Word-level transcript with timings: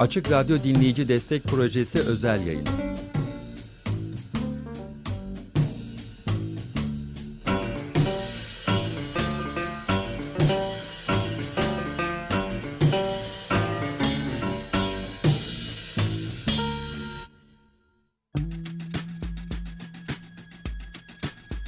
Açık 0.00 0.30
Radyo 0.30 0.62
Dinleyici 0.64 1.08
Destek 1.08 1.44
Projesi 1.44 2.00
özel 2.00 2.46
yayını. 2.46 2.68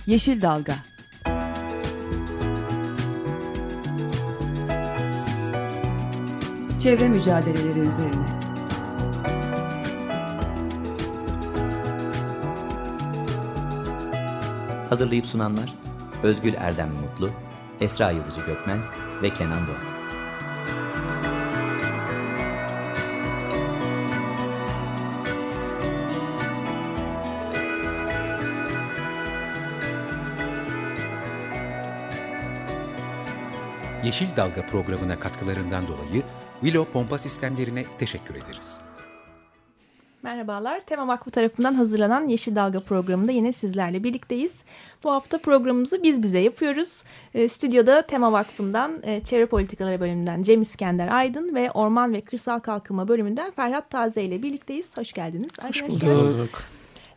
Yeşil 0.06 0.42
Dalga 0.42 0.91
Çevre 6.82 7.08
mücadeleleri 7.08 7.78
üzerine 7.78 8.26
Hazırlayıp 14.88 15.26
sunanlar 15.26 15.74
Özgül 16.22 16.54
Erdem 16.54 16.90
Mutlu, 16.92 17.30
Esra 17.80 18.10
Yazıcı 18.10 18.40
Gökmen 18.40 18.78
ve 19.22 19.30
Kenan 19.30 19.66
Doğan. 19.66 19.92
Yeşil 34.04 34.36
Dalga 34.36 34.66
programına 34.66 35.20
katkılarından 35.20 35.88
dolayı 35.88 36.22
Willow 36.62 36.92
Pompa 36.92 37.18
Sistemlerine 37.18 37.84
teşekkür 37.98 38.34
ederiz. 38.34 38.78
Merhabalar, 40.22 40.80
Tema 40.80 41.08
Vakfı 41.08 41.30
tarafından 41.30 41.74
hazırlanan 41.74 42.28
Yeşil 42.28 42.56
Dalga 42.56 42.80
programında 42.80 43.32
yine 43.32 43.52
sizlerle 43.52 44.04
birlikteyiz. 44.04 44.54
Bu 45.04 45.12
hafta 45.12 45.38
programımızı 45.38 46.02
biz 46.02 46.22
bize 46.22 46.38
yapıyoruz. 46.38 47.02
E, 47.34 47.48
stüdyoda 47.48 48.02
Tema 48.02 48.32
Vakfı'ndan, 48.32 48.92
e, 49.02 49.24
Çevre 49.24 49.46
Politikaları 49.46 50.00
bölümünden 50.00 50.42
Cem 50.42 50.62
İskender 50.62 51.08
Aydın 51.08 51.54
ve 51.54 51.70
Orman 51.70 52.12
ve 52.12 52.20
Kırsal 52.20 52.58
Kalkınma 52.58 53.08
bölümünden 53.08 53.50
Ferhat 53.50 53.90
Taze 53.90 54.22
ile 54.22 54.42
birlikteyiz. 54.42 54.98
Hoş 54.98 55.12
geldiniz 55.12 55.50
arkadaşlar. 55.58 55.90
Hoş 55.90 56.02
bulduk. 56.02 56.62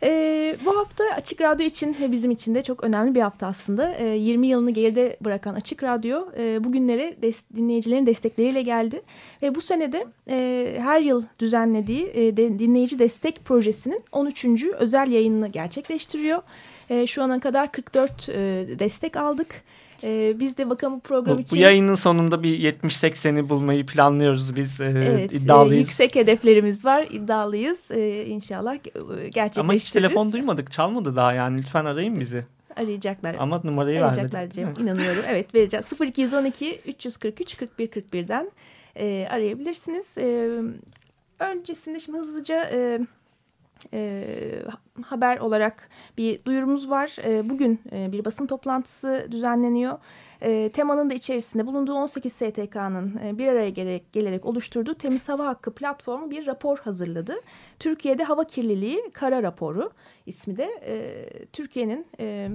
Ee, 0.04 0.56
bu 0.66 0.78
hafta 0.78 1.04
Açık 1.16 1.42
Radyo 1.42 1.66
için 1.66 1.96
ve 2.02 2.12
bizim 2.12 2.32
için 2.32 2.56
de 2.56 2.62
çok 2.62 2.84
önemli 2.84 3.16
bir 3.16 3.22
hafta 3.22 3.48
aslında. 3.48 3.94
Ee, 3.94 4.06
20 4.06 4.48
yılını 4.48 4.72
geride 4.72 5.18
bırakan 5.22 5.54
Açık 5.54 5.84
Radyo 5.84 6.28
e, 6.38 6.64
bugünlere 6.64 7.16
des 7.22 7.42
dinleyicilerin 7.56 8.06
destekleriyle 8.06 8.62
geldi. 8.62 9.02
Ve 9.42 9.56
bu 9.56 9.62
senede 9.62 10.06
e, 10.30 10.76
her 10.80 11.00
yıl 11.02 11.24
düzenlediği 11.40 12.12
e, 12.14 12.38
de, 12.38 12.60
dinleyici 12.60 13.00
destek 13.00 13.46
projesinin 13.46 14.02
13. 14.12 14.46
özel 14.80 15.12
yayınını 15.12 15.48
gerçekleştiriyor. 15.48 16.42
E, 16.90 17.08
şu 17.08 17.24
ana 17.24 17.40
kadar 17.40 17.72
44 17.72 18.30
e, 18.30 18.34
destek 18.80 19.18
aldık. 19.18 19.64
Ee, 20.04 20.40
biz 20.40 20.58
de 20.58 20.70
bakalım 20.70 20.96
bu 20.96 21.00
program 21.00 21.38
bu, 21.38 21.42
için... 21.42 21.58
Bu 21.58 21.62
yayının 21.62 21.96
sonunda 21.96 22.44
bir 22.44 22.74
70-80'i 22.74 23.50
bulmayı 23.50 23.86
planlıyoruz 23.86 24.56
biz. 24.56 24.82
Ee, 24.82 24.86
evet, 24.86 25.32
iddialıyız. 25.32 25.74
E, 25.74 25.80
yüksek 25.80 26.16
hedeflerimiz 26.16 26.86
var, 26.86 27.08
iddialıyız. 27.12 27.80
Ee, 27.92 28.26
inşallah 28.26 28.74
gerçekleştiririz. 28.84 29.58
Ama 29.58 29.74
hiç 29.74 29.92
telefon 29.92 30.32
duymadık, 30.32 30.72
çalmadı 30.72 31.16
daha 31.16 31.34
yani. 31.34 31.58
Lütfen 31.58 31.86
arayın 31.86 32.20
bizi. 32.20 32.46
Arayacaklar. 32.76 33.36
Ama 33.40 33.62
numarayı 33.64 34.06
Arayacaklar 34.06 34.40
vermedik. 34.40 34.56
Cem, 34.56 34.74
inanıyorum. 34.86 35.24
Evet 35.30 35.56
vereceğiz. 35.56 35.86
0212 36.02 36.80
343 36.88 37.58
41 37.58 37.88
41'den 37.88 38.52
e, 38.96 39.28
arayabilirsiniz. 39.30 40.18
E, 40.18 40.50
öncesinde 41.40 42.00
şimdi 42.00 42.18
hızlıca... 42.18 42.70
E, 42.74 43.00
e, 43.94 44.26
haber 45.04 45.38
olarak 45.38 45.90
bir 46.18 46.46
duyurumuz 46.46 46.90
var. 46.90 47.16
E, 47.24 47.50
bugün 47.50 47.82
e, 47.92 48.12
bir 48.12 48.26
basın 48.26 48.48
toplantısı 48.48 49.28
düzenleniyor. 49.32 50.00
E, 50.42 50.70
temanın 50.70 51.10
da 51.10 51.14
içerisinde 51.14 51.68
bulunduğu 51.68 51.94
18 51.94 52.34
STK'nın 52.34 53.20
e, 53.26 53.38
bir 53.38 53.48
araya 53.48 53.70
gelerek, 53.70 54.14
gelerek 54.14 54.46
oluşturduğu 54.46 54.94
Temiz 54.94 55.30
Hava 55.30 55.46
Hakkı 55.46 55.76
platformu 55.76 56.32
bir 56.32 56.48
rapor 56.48 56.78
hazırladı. 56.78 57.36
Türkiye'de 57.80 58.24
hava 58.24 58.44
kirliliği 58.44 59.10
kara 59.14 59.44
raporu 59.44 59.92
ismi 60.26 60.58
de 60.58 60.70
e, 60.86 61.26
Türkiye'nin... 61.46 62.06
E, 62.20 62.50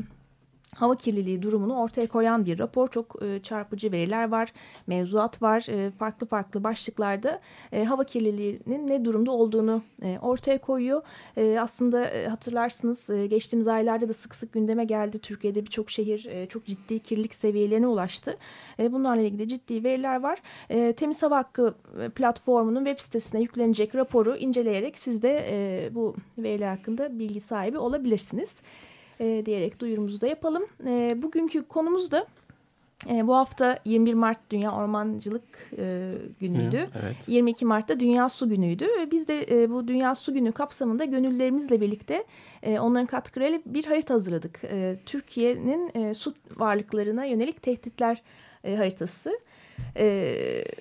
hava 0.77 0.97
kirliliği 0.97 1.43
durumunu 1.43 1.79
ortaya 1.79 2.07
koyan 2.07 2.47
bir 2.47 2.59
rapor. 2.59 2.89
Çok 2.89 3.23
e, 3.23 3.43
çarpıcı 3.43 3.93
veriler 3.93 4.29
var, 4.29 4.53
mevzuat 4.87 5.43
var. 5.43 5.67
E, 5.69 5.91
farklı 5.91 6.27
farklı 6.27 6.65
başlıklarda 6.65 7.41
e, 7.73 7.85
hava 7.85 8.05
kirliliğinin 8.05 8.87
ne 8.87 9.05
durumda 9.05 9.31
olduğunu 9.31 9.83
e, 10.03 10.19
ortaya 10.23 10.59
koyuyor. 10.59 11.03
E, 11.37 11.61
aslında 11.61 12.05
e, 12.05 12.29
hatırlarsınız 12.29 13.11
e, 13.11 13.27
geçtiğimiz 13.27 13.69
aylarda 13.69 14.09
da 14.09 14.13
sık 14.13 14.35
sık 14.35 14.53
gündeme 14.53 14.85
geldi. 14.85 15.19
Türkiye'de 15.19 15.63
birçok 15.65 15.91
şehir 15.91 16.27
e, 16.27 16.47
çok 16.47 16.67
ciddi 16.67 16.99
kirlilik 16.99 17.35
seviyelerine 17.35 17.87
ulaştı. 17.87 18.37
E, 18.79 18.93
bunlarla 18.93 19.23
ilgili 19.23 19.49
ciddi 19.49 19.85
veriler 19.85 20.21
var. 20.21 20.43
E, 20.71 20.93
Temiz 20.93 21.23
Hava 21.23 21.37
Hakkı 21.37 21.75
e, 22.01 22.09
platformunun 22.09 22.85
web 22.85 22.99
sitesine 22.99 23.41
yüklenecek 23.41 23.95
raporu 23.95 24.37
inceleyerek 24.37 24.99
siz 24.99 25.23
de 25.23 25.47
e, 25.51 25.91
bu 25.95 26.17
veriler 26.39 26.69
hakkında 26.69 27.19
bilgi 27.19 27.41
sahibi 27.41 27.79
olabilirsiniz 27.79 28.55
e, 29.21 29.47
diyerek 29.47 29.81
duyurumuzu 29.81 30.21
da 30.21 30.27
yapalım. 30.27 30.63
E, 30.87 31.23
bugünkü 31.23 31.63
konumuz 31.63 32.11
da 32.11 32.27
e, 33.09 33.27
bu 33.27 33.37
hafta 33.37 33.79
21 33.85 34.15
Mart 34.15 34.39
Dünya 34.51 34.73
Ormancılık 34.73 35.43
e, 35.79 36.15
Günü'ydü. 36.41 36.79
Hı, 36.79 36.87
evet. 37.03 37.29
22 37.29 37.65
Mart'ta 37.65 38.01
Dünya 38.01 38.29
Su 38.29 38.49
Günü'ydü. 38.49 38.85
Ve 38.85 39.11
biz 39.11 39.29
de 39.29 39.63
e, 39.63 39.71
bu 39.71 39.89
Dünya 39.89 40.15
Su 40.15 40.35
Günü 40.35 40.53
kapsamında 40.53 41.05
gönüllerimizle 41.05 41.81
birlikte 41.81 42.25
e, 42.63 42.81
onların 42.81 43.07
katkılarıyla 43.07 43.61
bir 43.67 43.85
harita 43.85 44.15
hazırladık. 44.15 44.61
E, 44.65 44.97
Türkiye'nin 45.07 45.91
e, 45.95 46.15
su 46.15 46.35
varlıklarına 46.57 47.25
yönelik 47.25 47.63
tehditler 47.63 48.23
e, 48.65 48.77
haritası. 48.77 49.41
E, 49.97 50.07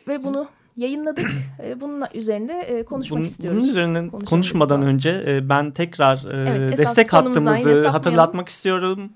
ve 0.07 0.23
bunu 0.23 0.47
yayınladık. 0.79 1.31
E, 1.63 1.81
bunun 1.81 2.03
üzerinde 2.13 2.53
e, 2.53 2.85
konuşmak 2.85 3.19
bunun, 3.19 3.27
istiyoruz. 3.27 3.59
Bunun 3.59 3.69
üzerine 3.69 4.09
konuşmadan 4.09 4.81
önce 4.81 5.23
e, 5.27 5.49
ben 5.49 5.71
tekrar 5.71 6.25
evet, 6.33 6.77
destek 6.77 7.13
hattımızı 7.13 7.87
hatırlatmak 7.87 8.49
istiyorum. 8.49 9.09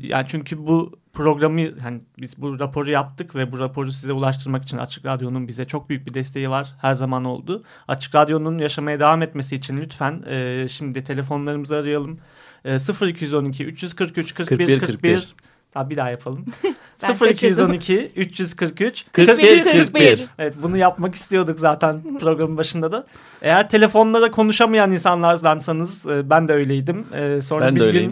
Yani 0.00 0.26
çünkü 0.28 0.66
bu 0.66 0.98
programı 1.12 1.80
hani 1.80 2.00
biz 2.18 2.42
bu 2.42 2.58
raporu 2.58 2.90
yaptık 2.90 3.34
ve 3.34 3.52
bu 3.52 3.58
raporu 3.58 3.92
size 3.92 4.12
ulaştırmak 4.12 4.62
için 4.62 4.78
Açık 4.78 5.06
Radyo'nun 5.06 5.48
bize 5.48 5.64
çok 5.64 5.90
büyük 5.90 6.06
bir 6.06 6.14
desteği 6.14 6.50
var. 6.50 6.74
Her 6.80 6.92
zaman 6.92 7.24
oldu. 7.24 7.62
Açık 7.88 8.14
Radyo'nun 8.14 8.58
yaşamaya 8.58 9.00
devam 9.00 9.22
etmesi 9.22 9.56
için 9.56 9.76
lütfen 9.76 10.24
şimdi 10.66 11.04
telefonlarımızı 11.04 11.76
arayalım. 11.76 12.18
0212 12.64 13.66
343 13.66 14.34
41 14.34 14.58
41, 14.58 14.80
41 14.80 15.34
Tamam 15.72 15.90
bir 15.90 15.96
daha 15.96 16.10
yapalım. 16.10 16.44
0212 17.02 18.12
343 18.16 19.04
41 19.12 19.64
41. 19.64 20.26
Evet 20.38 20.54
bunu 20.62 20.76
yapmak 20.76 21.14
istiyorduk 21.14 21.60
zaten 21.60 22.18
programın 22.18 22.56
başında 22.56 22.92
da. 22.92 23.06
Eğer 23.42 23.68
telefonlara 23.68 24.30
konuşamayan 24.30 24.92
insanlardansanız 24.92 26.06
e, 26.06 26.30
ben 26.30 26.48
de 26.48 26.52
öyleydim. 26.52 27.06
E, 27.14 27.40
sonra 27.40 27.66
ben 27.66 27.76
bir 27.76 27.80
de 27.80 27.84
öyleyim. 27.84 28.10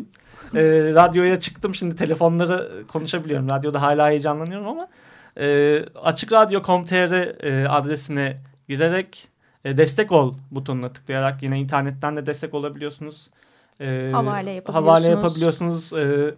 gün 0.53 0.61
e, 0.61 0.63
radyoya 0.95 1.41
çıktım. 1.41 1.75
Şimdi 1.75 1.97
telefonlara 1.97 2.63
konuşabiliyorum. 2.89 3.49
Radyoda 3.49 3.83
hala 3.83 4.09
heyecanlanıyorum 4.09 4.69
ama 4.69 4.89
e, 5.41 5.79
açıkradyo.com.tr 6.03 7.45
e, 7.47 7.69
adresine 7.69 8.37
girerek 8.69 9.29
e, 9.65 9.79
destek 9.79 10.13
ol 10.13 10.35
butonuna 10.51 10.93
tıklayarak 10.93 11.43
yine 11.43 11.61
internetten 11.61 12.17
de 12.17 12.27
destek 12.27 12.55
olabiliyorsunuz. 12.55 13.31
E, 13.81 14.11
havale 14.13 14.51
yapabiliyorsunuz. 14.51 14.75
Havale 14.75 15.09
yapabiliyorsunuz. 15.09 15.93
E, 15.93 16.35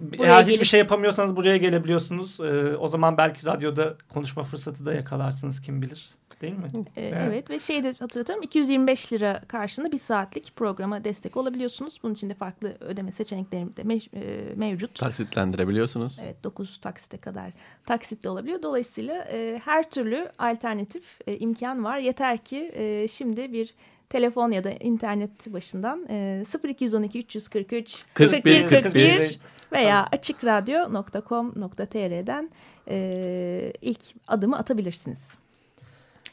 Buraya 0.00 0.26
Eğer 0.26 0.40
gelip... 0.40 0.52
hiçbir 0.52 0.66
şey 0.66 0.80
yapamıyorsanız 0.80 1.36
buraya 1.36 1.56
gelebiliyorsunuz. 1.56 2.40
Ee, 2.40 2.76
o 2.76 2.88
zaman 2.88 3.16
belki 3.16 3.46
radyoda 3.46 3.94
konuşma 4.08 4.42
fırsatı 4.42 4.86
da 4.86 4.94
yakalarsınız 4.94 5.60
kim 5.60 5.82
bilir. 5.82 6.10
Değil 6.42 6.58
mi? 6.58 6.66
Ee, 6.96 7.02
evet. 7.02 7.22
evet 7.26 7.50
ve 7.50 7.58
şeyi 7.58 7.84
de 7.84 7.92
hatırlatalım 7.92 8.42
225 8.42 9.12
lira 9.12 9.42
karşılığında 9.48 9.92
bir 9.92 9.98
saatlik 9.98 10.56
programa 10.56 11.04
destek 11.04 11.36
olabiliyorsunuz. 11.36 12.00
Bunun 12.02 12.14
için 12.14 12.30
de 12.30 12.34
farklı 12.34 12.76
ödeme 12.80 13.12
seçenekleri 13.12 13.76
de 13.76 13.82
mev 13.82 14.00
e, 14.14 14.54
mevcut. 14.54 14.94
Taksitlendirebiliyorsunuz. 14.94 16.18
Evet 16.22 16.44
9 16.44 16.80
taksite 16.80 17.16
kadar 17.16 17.52
taksitli 17.86 18.28
olabiliyor. 18.28 18.62
Dolayısıyla 18.62 19.28
e, 19.32 19.60
her 19.64 19.90
türlü 19.90 20.32
alternatif 20.38 21.20
e, 21.26 21.38
imkan 21.38 21.84
var. 21.84 21.98
Yeter 21.98 22.38
ki 22.38 22.72
e, 22.74 23.08
şimdi 23.08 23.52
bir 23.52 23.74
telefon 24.12 24.50
ya 24.50 24.64
da 24.64 24.70
internet 24.70 25.52
başından 25.52 26.06
e, 26.10 26.44
0212 26.64 27.18
343 27.18 28.04
41 28.14 28.68
41, 28.68 28.82
41 28.82 29.38
veya 29.72 30.06
açıkradyo.com.tr'den 30.12 32.50
e, 32.88 33.72
ilk 33.82 34.00
adımı 34.28 34.58
atabilirsiniz. 34.58 35.34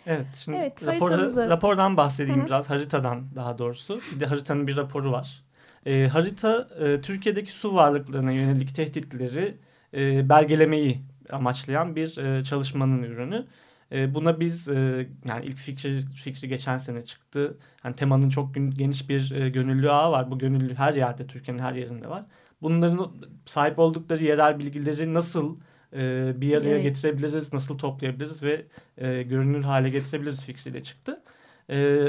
Evet, 0.06 0.28
şimdi 0.44 0.58
evet, 0.58 0.86
rapor, 0.86 1.12
rapordan 1.36 1.98
bahsedeyim 1.98 2.40
Hı 2.40 2.44
-hı. 2.44 2.48
biraz, 2.48 2.70
haritadan 2.70 3.24
daha 3.36 3.58
doğrusu. 3.58 4.02
Bir 4.16 4.20
de 4.20 4.26
haritanın 4.26 4.68
bir 4.68 4.78
raporu 4.78 5.12
var. 5.12 5.44
E, 5.86 6.08
harita 6.08 6.68
e, 6.80 7.02
Türkiye'deki 7.02 7.52
su 7.52 7.76
varlıklarına 7.76 8.32
yönelik 8.32 8.76
tehditleri 8.76 9.58
e, 9.94 10.30
belgelemeyi 10.30 11.02
amaçlayan 11.30 11.96
bir 11.96 12.18
e, 12.18 12.44
çalışmanın 12.44 13.04
ürünü. 13.04 13.46
E, 13.92 14.14
buna 14.14 14.40
biz 14.40 14.68
e, 14.68 15.08
yani 15.30 15.46
ilk 15.46 15.58
fikri, 15.58 16.02
fikri 16.16 16.48
geçen 16.48 16.78
sene 16.78 17.06
çıktı. 17.06 17.58
Yani 17.84 17.96
temanın 17.96 18.30
çok 18.30 18.56
geniş 18.56 19.10
bir 19.10 19.32
e, 19.32 19.50
gönüllü 19.50 19.92
ağı 19.92 20.12
var. 20.12 20.32
Bu 20.32 20.40
gönüllü 20.40 20.76
her 20.76 20.94
yerde 20.94 21.28
Türkiye'nin 21.28 21.62
her 21.62 21.74
yerinde 21.74 22.10
var. 22.10 22.26
Bunların 22.62 23.12
sahip 23.46 23.80
oldukları 23.80 24.24
yerel 24.24 24.60
bilgileri 24.60 25.14
nasıl 25.14 25.58
e, 25.94 26.34
bir 26.36 26.58
araya 26.58 26.70
evet. 26.70 26.84
getirebiliriz, 26.84 27.54
nasıl 27.54 27.78
toplayabiliriz 27.78 28.44
ve 28.44 28.66
e, 28.98 29.24
görünür 29.24 29.64
hale 29.64 29.90
getirebiliriz 29.90 30.46
fikriyle 30.46 30.84
çıktı. 30.84 31.22
E, 31.70 32.08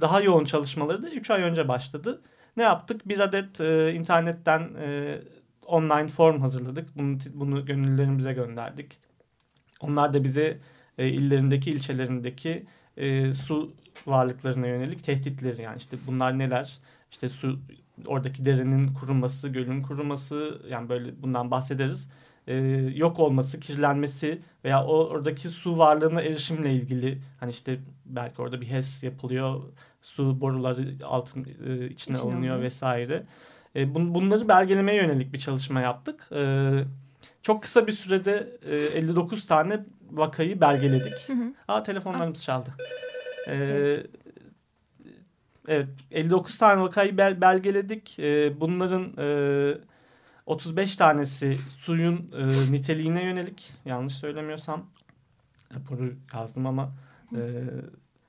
daha 0.00 0.20
yoğun 0.20 0.44
çalışmaları 0.44 1.02
da 1.02 1.10
3 1.10 1.30
ay 1.30 1.42
önce 1.42 1.68
başladı. 1.68 2.22
Ne 2.56 2.62
yaptık? 2.62 3.08
Bir 3.08 3.18
adet 3.18 3.60
e, 3.60 3.94
internetten 3.94 4.70
e, 4.80 5.18
online 5.66 6.08
form 6.08 6.40
hazırladık. 6.40 6.88
Bunu, 6.96 7.18
bunu 7.34 7.66
gönüllülerimize 7.66 8.32
gönderdik. 8.32 8.98
Onlar 9.80 10.12
da 10.12 10.24
bize 10.24 10.58
e, 11.00 11.08
illerindeki, 11.08 11.70
ilçelerindeki 11.70 12.66
e, 12.96 13.34
su 13.34 13.72
varlıklarına 14.06 14.66
yönelik 14.66 15.04
tehditleri 15.04 15.62
yani 15.62 15.78
işte 15.78 15.96
bunlar 16.06 16.38
neler? 16.38 16.78
İşte 17.10 17.28
su 17.28 17.58
oradaki 18.06 18.44
derenin 18.44 18.94
kuruması, 18.94 19.48
gölün 19.48 19.82
kuruması 19.82 20.62
yani 20.70 20.88
böyle 20.88 21.22
bundan 21.22 21.50
bahsederiz. 21.50 22.08
E, 22.46 22.54
yok 22.94 23.18
olması, 23.20 23.60
kirlenmesi 23.60 24.38
veya 24.64 24.84
o 24.84 25.04
oradaki 25.08 25.48
su 25.48 25.78
varlığına 25.78 26.22
erişimle 26.22 26.74
ilgili 26.74 27.18
hani 27.40 27.50
işte 27.50 27.78
belki 28.06 28.42
orada 28.42 28.60
bir 28.60 28.66
HES 28.66 29.02
yapılıyor, 29.02 29.62
su 30.02 30.40
boruları 30.40 30.94
altın 31.04 31.44
e, 31.44 31.86
içine 31.86 31.90
İçin 31.92 32.14
alınıyor 32.14 32.54
alıyor. 32.54 32.60
vesaire. 32.66 33.26
E, 33.76 33.94
bun, 33.94 34.14
bunları 34.14 34.48
belgelemeye 34.48 35.02
yönelik 35.02 35.32
bir 35.32 35.38
çalışma 35.38 35.80
yaptık. 35.80 36.28
E, 36.32 36.70
çok 37.42 37.62
kısa 37.62 37.86
bir 37.86 37.92
sürede 37.92 38.58
e, 38.62 38.76
59 38.76 39.46
tane 39.46 39.80
vakayı 40.10 40.60
belgeledik. 40.60 41.28
Hı 41.28 41.32
hı. 41.32 41.54
Aa 41.68 41.82
telefonlarımız 41.82 42.42
çaldı. 42.42 42.70
Ee, 43.46 43.54
evet. 43.54 44.06
evet 45.68 45.88
59 46.10 46.58
tane 46.58 46.82
vakayı 46.82 47.16
bel 47.18 47.40
belgeledik. 47.40 48.18
Ee, 48.18 48.60
bunların 48.60 49.12
e, 49.18 49.78
35 50.46 50.96
tanesi 50.96 51.58
suyun 51.78 52.32
e, 52.38 52.72
niteliğine 52.72 53.24
yönelik. 53.24 53.72
Yanlış 53.84 54.14
söylemiyorsam 54.14 54.86
raporu 55.74 56.12
yazdım 56.34 56.66
ama 56.66 56.92
e, 57.36 57.40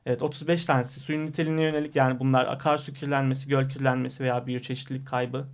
evet 0.05 0.21
35 0.21 0.65
tanesi 0.65 0.99
suyun 0.99 1.25
niteliğine 1.25 1.61
yönelik 1.61 1.95
yani 1.95 2.19
bunlar 2.19 2.45
akarsu 2.45 2.93
kirlenmesi, 2.93 3.49
göl 3.49 3.69
kirlenmesi 3.69 4.23
veya 4.23 4.47
biyoçeşitlilik 4.47 5.07
kaybı 5.07 5.47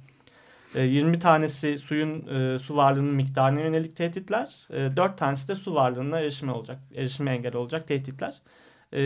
20 0.82 1.16
ee, 1.16 1.20
tanesi 1.20 1.78
suyun 1.78 2.28
e, 2.28 2.60
su 2.60 2.76
varlığının 2.76 3.14
miktarına 3.14 3.60
yönelik 3.60 3.96
tehditler. 3.96 4.56
E, 4.70 4.98
4 4.98 5.18
tanesi 5.18 5.48
de 5.48 5.56
su 5.56 5.76
varlığına 5.76 6.20
erişime 6.20 6.52
olacak, 6.52 6.80
erişime 6.96 7.32
engel 7.32 7.56
olacak 7.56 7.88
tehditler. 7.88 8.42
E, 8.94 9.00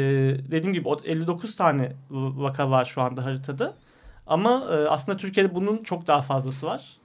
dediğim 0.52 0.74
gibi 0.74 0.90
59 1.06 1.56
tane 1.56 1.92
vaka 2.10 2.72
var 2.72 2.86
şu 2.86 3.02
anda 3.02 3.26
haritada. 3.26 3.74
Ama 4.28 4.66
e, 4.72 4.88
aslında 4.88 5.18
Türkiye'de 5.18 5.56
bunun 5.56 5.84
çok 5.84 6.08
daha 6.08 6.22
fazlası 6.22 6.66
var. 6.66 6.98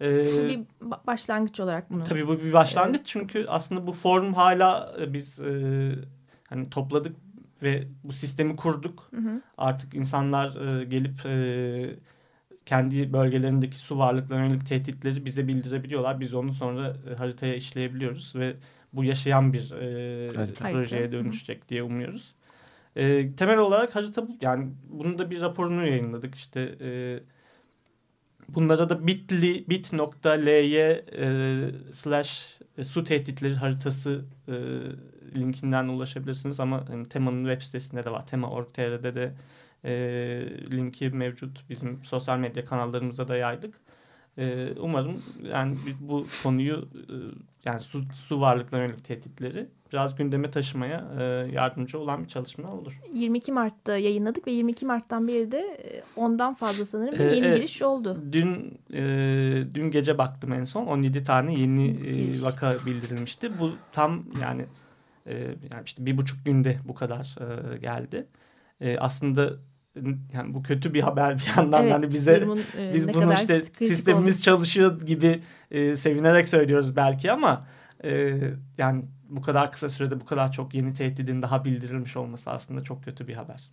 E, 0.00 0.08
bir 0.48 0.60
başlangıç 1.06 1.60
olarak 1.60 1.90
bunu. 1.90 2.00
Tabii 2.00 2.28
bu 2.28 2.40
bir 2.40 2.52
başlangıç 2.52 3.00
evet. 3.00 3.06
çünkü 3.06 3.46
aslında 3.48 3.86
bu 3.86 3.92
form 3.92 4.34
hala 4.34 4.94
e, 5.00 5.12
biz 5.12 5.40
e, 5.40 5.52
hani 6.48 6.70
topladık 6.70 7.16
ve 7.62 7.88
bu 8.04 8.12
sistemi 8.12 8.56
kurduk. 8.56 9.08
Hı 9.14 9.20
hı. 9.20 9.40
Artık 9.58 9.94
insanlar 9.94 10.80
e, 10.80 10.84
gelip 10.84 11.26
e, 11.26 11.96
kendi 12.70 13.12
bölgelerindeki 13.12 13.78
su 13.78 13.98
varlıklarına 13.98 14.44
yönelik 14.44 14.66
tehditleri 14.66 15.24
bize 15.24 15.48
bildirebiliyorlar. 15.48 16.20
Biz 16.20 16.34
onu 16.34 16.54
sonra 16.54 16.96
e, 17.10 17.14
haritaya 17.14 17.54
işleyebiliyoruz 17.54 18.36
ve 18.36 18.54
bu 18.92 19.04
yaşayan 19.04 19.52
bir 19.52 19.70
e, 19.70 20.26
projeye 20.54 21.12
dönüşecek 21.12 21.68
diye 21.68 21.82
umuyoruz. 21.82 22.34
E, 22.96 23.32
temel 23.34 23.58
olarak 23.58 23.96
harita 23.96 24.28
yani 24.40 24.70
bunun 24.88 25.18
da 25.18 25.30
bir 25.30 25.40
raporunu 25.40 25.86
yayınladık. 25.86 26.34
İşte 26.34 26.74
e, 26.80 27.20
bunlara 28.48 28.88
da 28.88 29.06
bitly 29.06 29.64
bit.ly 29.68 30.76
e, 30.76 31.70
slash 31.92 32.58
e, 32.78 32.84
su 32.84 33.04
tehditleri 33.04 33.54
haritası 33.54 34.24
e, 34.48 34.54
linkinden 35.40 35.88
ulaşabilirsiniz 35.88 36.60
ama 36.60 36.84
yani, 36.90 37.08
temanın 37.08 37.44
web 37.44 37.62
sitesinde 37.62 38.04
de 38.04 38.10
var. 38.10 38.26
Tema.org.tr'de 38.26 39.14
de 39.14 39.32
e, 39.84 39.92
linki 40.72 41.08
mevcut. 41.08 41.64
Bizim 41.70 42.04
sosyal 42.04 42.38
medya 42.38 42.64
kanallarımıza 42.64 43.28
da 43.28 43.36
yaydık. 43.36 43.74
E, 44.38 44.72
umarım 44.80 45.22
yani 45.52 45.76
bu 46.00 46.26
konuyu 46.42 46.88
e, 46.94 47.14
yani 47.64 47.80
su, 47.80 48.02
su 48.14 48.40
varlıklarına 48.40 48.86
yönelik 48.86 49.04
tehditleri 49.04 49.68
biraz 49.92 50.16
gündeme 50.16 50.50
taşımaya 50.50 51.04
e, 51.20 51.22
yardımcı 51.52 51.98
olan 51.98 52.22
bir 52.22 52.28
çalışma 52.28 52.72
olur. 52.72 53.00
22 53.12 53.52
Mart'ta 53.52 53.96
yayınladık 53.96 54.46
ve 54.46 54.50
22 54.50 54.86
Mart'tan 54.86 55.28
beri 55.28 55.52
de 55.52 55.58
e, 55.58 56.02
ondan 56.16 56.54
fazla 56.54 56.86
sanırım 56.86 57.14
bir 57.14 57.30
yeni 57.30 57.46
ee, 57.46 57.54
giriş 57.54 57.82
oldu. 57.82 58.18
Dün 58.32 58.78
e, 58.92 59.02
dün 59.74 59.90
gece 59.90 60.18
baktım 60.18 60.52
en 60.52 60.64
son 60.64 60.86
17 60.86 61.24
tane 61.24 61.54
yeni 61.54 61.90
e, 61.90 62.42
vaka 62.42 62.76
bildirilmişti. 62.86 63.58
Bu 63.58 63.72
tam 63.92 64.24
yani 64.42 64.64
e, 65.26 65.34
yani 65.44 65.82
işte 65.84 66.06
bir 66.06 66.16
buçuk 66.16 66.44
günde 66.44 66.76
bu 66.84 66.94
kadar 66.94 67.36
e, 67.40 67.78
geldi. 67.78 68.26
E, 68.80 68.98
aslında 68.98 69.52
yani 70.32 70.54
bu 70.54 70.62
kötü 70.62 70.94
bir 70.94 71.00
haber 71.00 71.38
bir 71.38 71.52
yandan 71.56 71.82
evet, 71.82 71.92
hani 71.92 72.10
bize 72.10 72.40
durumun, 72.40 72.60
e, 72.78 72.94
biz 72.94 73.14
bunu 73.14 73.34
işte 73.34 73.64
sistemimiz 73.64 74.34
oldu. 74.34 74.42
çalışıyor 74.42 75.00
gibi 75.00 75.38
e, 75.70 75.96
sevinerek 75.96 76.48
söylüyoruz 76.48 76.96
belki 76.96 77.32
ama 77.32 77.66
e, 78.04 78.40
yani 78.78 79.04
bu 79.28 79.42
kadar 79.42 79.72
kısa 79.72 79.88
sürede 79.88 80.20
bu 80.20 80.24
kadar 80.24 80.52
çok 80.52 80.74
yeni 80.74 80.94
tehdidin 80.94 81.42
daha 81.42 81.64
bildirilmiş 81.64 82.16
olması 82.16 82.50
aslında 82.50 82.82
çok 82.82 83.04
kötü 83.04 83.28
bir 83.28 83.34
haber. 83.34 83.70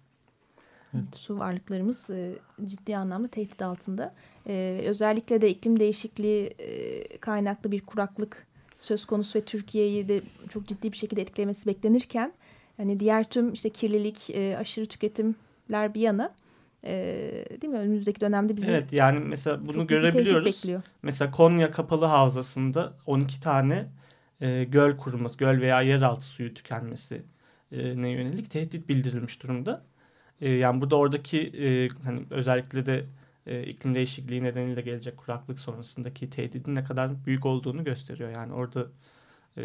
Evet. 0.94 1.16
Su 1.16 1.40
varlıklarımız 1.40 2.10
e, 2.10 2.36
ciddi 2.66 2.98
anlamda 2.98 3.28
tehdit 3.28 3.62
altında. 3.62 4.14
E, 4.48 4.82
özellikle 4.86 5.42
de 5.42 5.50
iklim 5.50 5.80
değişikliği 5.80 6.46
e, 6.46 7.18
kaynaklı 7.18 7.72
bir 7.72 7.82
kuraklık 7.82 8.48
söz 8.80 9.06
konusu 9.06 9.40
ve 9.40 9.46
Türkiye'yi 9.46 10.08
de 10.08 10.22
çok 10.50 10.68
ciddi 10.68 10.92
bir 10.92 10.98
şekilde 10.98 11.22
etkilemesi 11.22 11.66
beklenirken 11.66 12.34
hani 12.78 13.00
diğer 13.00 13.24
tüm 13.24 13.54
işte 13.54 13.70
kirlilik, 13.70 14.30
e, 14.30 14.58
aşırı 14.58 14.86
tüketim 14.86 15.36
ler 15.72 15.94
bir 15.94 16.02
yana 16.02 16.30
e, 16.84 16.92
değil 17.62 17.74
mi 17.74 17.80
önümüzdeki 17.80 18.22
dönemde 18.22 18.58
bizi 18.58 18.72
Evet 18.72 18.94
yani 18.94 19.20
mesela 19.20 19.68
bunu 19.68 19.88
görebiliyoruz. 19.88 20.66
Mesela 21.04 21.32
Konya 21.32 21.72
Kapalı 21.72 22.06
Havzası'nda 22.06 22.94
12 23.06 23.42
tane 23.42 23.86
e, 24.42 24.64
göl 24.64 24.98
kuruması, 24.98 25.38
göl 25.38 25.62
veya 25.62 25.82
yeraltı 25.82 26.26
suyu 26.26 26.54
tükenmesi 26.54 27.22
ne 27.72 28.10
yönelik 28.10 28.52
tehdit 28.52 28.90
bildirilmiş 28.90 29.44
durumda. 29.44 29.84
E, 30.42 30.52
yani 30.52 30.82
burada 30.82 30.96
oradaki 30.96 31.40
e, 31.42 31.90
hani 32.04 32.22
özellikle 32.30 32.86
de 32.86 33.06
e, 33.48 33.64
iklim 33.64 33.96
değişikliği 33.96 34.44
nedeniyle 34.44 34.82
gelecek 34.82 35.18
kuraklık 35.18 35.60
sonrasındaki 35.60 36.30
tehdidin 36.30 36.76
ne 36.76 36.84
kadar 36.84 37.26
büyük 37.26 37.46
olduğunu 37.46 37.84
gösteriyor. 37.84 38.30
Yani 38.30 38.54
orada 38.54 38.88
e, 39.58 39.64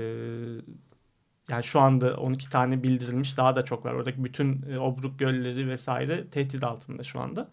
yani 1.52 1.64
şu 1.64 1.80
anda 1.80 2.16
12 2.16 2.50
tane 2.50 2.82
bildirilmiş 2.82 3.36
daha 3.36 3.56
da 3.56 3.64
çok 3.64 3.84
var. 3.84 3.92
Oradaki 3.94 4.24
bütün 4.24 4.62
e, 4.70 4.78
obruk 4.78 5.18
gölleri 5.18 5.68
vesaire 5.68 6.28
tehdit 6.28 6.64
altında 6.64 7.02
şu 7.02 7.20
anda. 7.20 7.50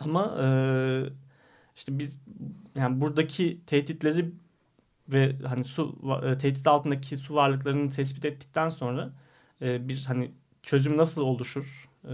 Ama 0.00 0.36
e, 0.42 0.46
işte 1.76 1.98
biz 1.98 2.18
yani 2.74 3.00
buradaki 3.00 3.60
tehditleri 3.66 4.32
ve 5.08 5.36
hani 5.46 5.64
su 5.64 5.98
e, 6.24 6.38
tehdit 6.38 6.66
altındaki 6.66 7.16
su 7.16 7.34
varlıklarını 7.34 7.90
tespit 7.90 8.24
ettikten 8.24 8.68
sonra 8.68 9.10
e, 9.62 9.88
bir 9.88 10.04
hani 10.06 10.32
çözüm 10.62 10.96
nasıl 10.96 11.22
oluşur? 11.22 11.88
E, 12.04 12.10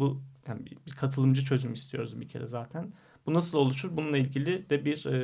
bu 0.00 0.22
yani 0.48 0.60
bir 0.86 0.92
katılımcı 0.92 1.44
çözüm 1.44 1.72
istiyoruz 1.72 2.20
bir 2.20 2.28
kere 2.28 2.46
zaten. 2.46 2.92
Bu 3.26 3.34
nasıl 3.34 3.58
oluşur? 3.58 3.96
Bununla 3.96 4.18
ilgili 4.18 4.70
de 4.70 4.84
bir 4.84 5.06
e, 5.06 5.16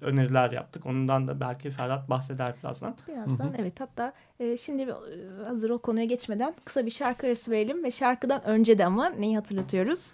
öneriler 0.00 0.50
yaptık. 0.50 0.86
Ondan 0.86 1.28
da 1.28 1.40
belki 1.40 1.70
Ferhat 1.70 2.10
bahseder 2.10 2.54
birazdan. 2.62 2.96
Birazdan 3.08 3.44
hı 3.44 3.48
hı. 3.48 3.56
evet 3.58 3.80
hatta 3.80 4.12
e, 4.40 4.56
şimdi 4.56 4.82
e, 4.82 5.44
hazır 5.44 5.70
o 5.70 5.78
konuya 5.78 6.04
geçmeden 6.04 6.54
kısa 6.64 6.86
bir 6.86 6.90
şarkı 6.90 7.26
arası 7.26 7.50
verelim 7.50 7.84
ve 7.84 7.90
şarkıdan 7.90 8.44
önce 8.44 8.78
de 8.78 8.86
ama 8.86 9.08
neyi 9.10 9.36
hatırlatıyoruz? 9.36 10.12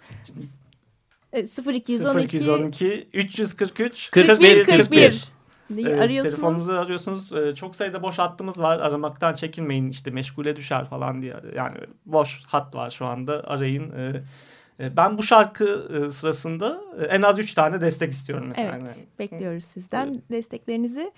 Evet, 1.33 1.59
0212 1.67 2.37
0212 2.37 3.09
343 3.13 4.11
41 4.11 4.65
41. 4.65 4.65
41. 4.65 5.39
Evet, 5.71 6.01
arıyorsunuz. 6.01 6.35
Telefonunuzu 6.35 6.71
arıyorsunuz. 6.71 7.33
Ee, 7.33 7.55
çok 7.55 7.75
sayıda 7.75 8.03
boş 8.03 8.19
hattımız 8.19 8.59
var. 8.59 8.79
Aramaktan 8.79 9.33
çekinmeyin. 9.33 9.89
İşte 9.89 10.11
meşgule 10.11 10.55
düşer 10.55 10.85
falan 10.85 11.21
diye. 11.21 11.35
Yani 11.55 11.77
boş 12.05 12.43
hat 12.45 12.75
var 12.75 12.89
şu 12.89 13.05
anda. 13.05 13.43
Arayın. 13.47 13.91
E, 13.91 14.23
ben 14.79 15.17
bu 15.17 15.23
şarkı 15.23 15.89
e, 15.93 16.11
sırasında 16.11 16.81
e, 17.01 17.03
en 17.03 17.21
az 17.21 17.39
üç 17.39 17.53
tane 17.53 17.81
destek 17.81 18.11
istiyorum 18.11 18.45
mesela. 18.47 18.77
Evet, 18.77 19.07
bekliyoruz 19.19 19.65
sizden 19.65 20.07
evet. 20.07 20.31
desteklerinizi. 20.31 21.11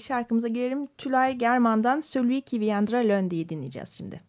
Şarkımıza 0.00 0.48
girelim. 0.48 0.86
Tülay 0.98 1.34
German'dan 1.34 2.00
Celui 2.00 2.42
qui 2.42 2.60
viendra 2.60 2.98
lundi 2.98 3.48
dinleyeceğiz 3.48 3.90
şimdi. 3.90 4.20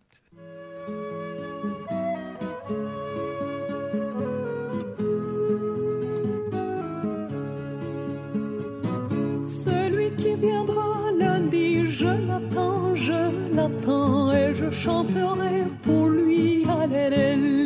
Celui 9.65 10.17
qui 10.17 10.41
viendra 10.41 11.11
lundi, 11.11 11.87
je 11.89 12.05
l'attends, 12.27 12.95
je 12.95 14.71
chanterai 14.83 15.63
pour 15.83 16.09
lui, 16.09 16.65
Alléluia. 16.81 17.60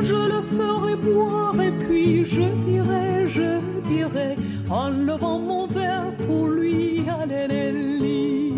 Je 0.00 0.14
le 0.14 0.42
ferai 0.42 0.96
boire 0.96 1.60
et 1.60 1.70
puis 1.70 2.24
je 2.24 2.42
dirai, 2.66 3.28
je 3.28 3.60
dirai, 3.88 4.36
en 4.68 4.90
levant 4.90 5.38
mon 5.38 5.66
verre 5.66 6.12
pour 6.26 6.48
lui, 6.48 7.04
Alléluia. 7.08 8.54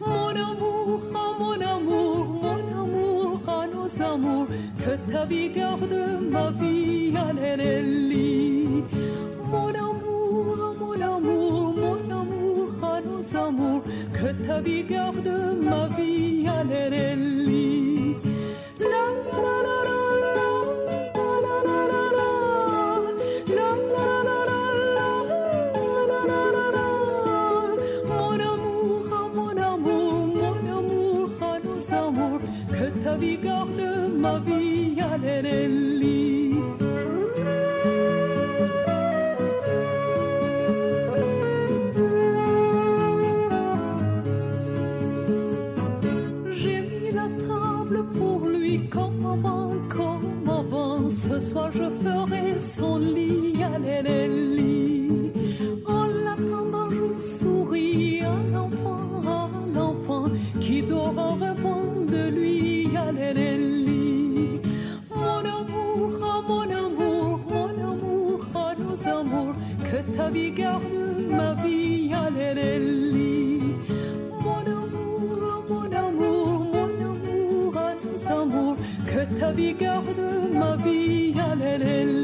Mon 0.00 0.30
amour, 0.30 1.00
ah 1.14 1.32
mon 1.38 1.60
amour, 1.60 2.26
mon 2.42 2.82
amour, 2.82 3.40
à 3.46 3.66
nos 3.66 4.02
amours, 4.02 4.46
que 4.78 5.12
ta 5.12 5.24
vie 5.26 5.50
garde 5.50 5.96
ma 6.32 6.50
vie, 6.50 7.12
Alléluia. 7.14 8.84
Mon 9.50 9.68
amour, 9.68 10.76
mon 10.80 11.00
amour, 11.00 11.74
mon 11.76 12.10
amour, 12.20 12.68
à 12.82 13.00
nos 13.02 13.36
amours, 13.36 13.82
que 14.12 14.46
ta 14.46 14.60
vie 14.60 14.84
garde 14.84 15.13
que 33.14 33.20
ta 33.20 33.20
vie 33.20 33.36
garde 33.36 34.08
ma 34.18 34.38
vie, 34.38 35.00
Alléluia. 35.00 35.93
Que 69.94 70.16
ta 70.16 70.28
vie 70.28 70.50
garde 70.50 70.82
ma 71.30 71.54
vie, 71.62 72.12
Alléluia. 72.12 73.62
Mon 74.44 74.64
amour, 74.80 75.64
mon 75.68 75.92
amour, 76.04 76.66
mon 76.74 76.94
amour, 77.10 77.76
à 77.76 77.94
nos 78.02 78.42
amours, 78.42 78.76
que 79.06 79.22
ta 79.38 79.52
vie 79.52 79.74
garde 79.74 80.24
ma 80.52 80.76
vie, 80.76 81.34
Alléluia. 81.38 82.23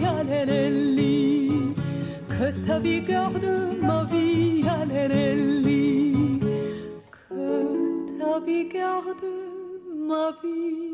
Vie, 0.00 0.06
Alléluia. 0.06 1.74
Que 2.28 2.66
ta 2.66 2.78
vie 2.78 3.00
garde 3.00 3.78
ma 3.82 4.04
vie, 4.04 4.64
Alléluia. 4.68 6.16
Que 7.10 8.18
ta 8.18 8.40
vie 8.40 8.68
garde 8.68 9.32
ma 10.08 10.32
vie. 10.42 10.90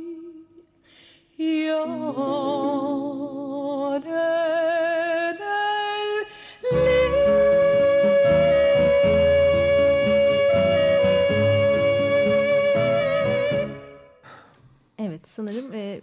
Evet 14.98 15.28
sanırım 15.28 15.74
e, 15.74 16.00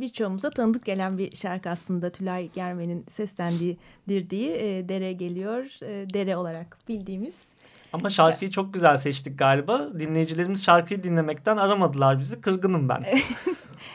birçoğumuza 0.00 0.50
tanıdık 0.50 0.84
gelen 0.84 1.18
bir 1.18 1.36
şarkı 1.36 1.70
aslında 1.70 2.10
Tülay 2.10 2.50
Germen'in 2.54 3.04
seslendiği 3.10 3.76
dirdiği 4.08 4.50
e, 4.50 4.88
Dere 4.88 5.12
geliyor 5.12 5.64
e, 5.82 6.14
Dere 6.14 6.36
olarak 6.36 6.78
bildiğimiz. 6.88 7.48
Ama 7.92 8.10
şarkıyı 8.10 8.50
çok 8.50 8.74
güzel 8.74 8.96
seçtik 8.96 9.38
galiba. 9.38 9.88
Dinleyicilerimiz 9.98 10.64
şarkıyı 10.64 11.02
dinlemekten 11.02 11.56
aramadılar 11.56 12.18
bizi. 12.18 12.40
Kırgınım 12.40 12.88
ben. 12.88 13.02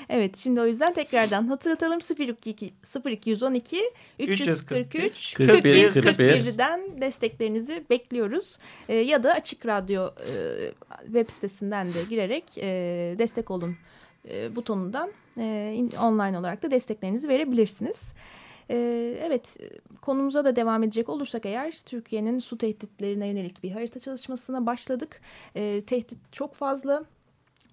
Evet 0.10 0.38
şimdi 0.38 0.62
o 0.62 0.65
yüzden 0.65 0.94
tekrardan 0.94 1.48
hatırlatalım 1.48 2.00
02, 2.46 2.74
0212 3.06 3.82
343 4.20 5.34
41 5.34 5.91
41'den 5.91 7.01
desteklerinizi 7.01 7.86
bekliyoruz. 7.89 8.58
E, 8.89 8.96
ya 8.96 9.24
da 9.24 9.34
Açık 9.34 9.65
Radyo 9.65 10.08
e, 10.08 10.34
web 11.06 11.29
sitesinden 11.29 11.94
de 11.94 12.03
girerek 12.10 12.58
e, 12.58 12.65
destek 13.20 13.51
olun 13.51 13.75
e, 14.29 14.55
butonundan 14.55 15.11
e, 15.38 15.73
in, 15.75 15.91
online 15.91 16.39
olarak 16.39 16.63
da 16.63 16.71
desteklerinizi 16.71 17.29
verebilirsiniz. 17.29 18.01
E, 18.69 18.75
evet 19.21 19.57
konumuza 20.01 20.43
da 20.43 20.55
devam 20.55 20.83
edecek 20.83 21.09
olursak 21.09 21.45
eğer 21.45 21.71
Türkiye'nin 21.85 22.39
su 22.39 22.57
tehditlerine 22.57 23.27
yönelik 23.27 23.63
bir 23.63 23.71
harita 23.71 23.99
çalışmasına 23.99 24.65
başladık. 24.65 25.21
Tehdit 25.88 26.19
çok 26.31 26.53
fazla. 26.53 27.03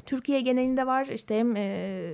Türkiye 0.06 0.40
genelinde 0.40 0.86
var 0.86 1.06
işte 1.06 1.38
hem 1.38 1.56
e, 1.56 2.12